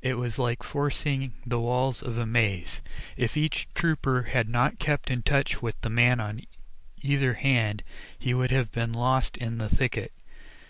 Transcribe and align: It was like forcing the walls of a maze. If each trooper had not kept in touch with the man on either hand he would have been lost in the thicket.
It 0.00 0.14
was 0.16 0.38
like 0.38 0.62
forcing 0.62 1.34
the 1.44 1.60
walls 1.60 2.02
of 2.02 2.16
a 2.16 2.24
maze. 2.24 2.80
If 3.18 3.36
each 3.36 3.68
trooper 3.74 4.22
had 4.22 4.48
not 4.48 4.78
kept 4.78 5.10
in 5.10 5.20
touch 5.22 5.60
with 5.60 5.78
the 5.82 5.90
man 5.90 6.20
on 6.20 6.40
either 7.02 7.34
hand 7.34 7.82
he 8.18 8.32
would 8.32 8.50
have 8.50 8.72
been 8.72 8.94
lost 8.94 9.36
in 9.36 9.58
the 9.58 9.68
thicket. 9.68 10.14